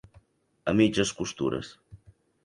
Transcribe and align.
A 0.71 0.73
mitges 0.79 1.11
costures. 1.19 1.69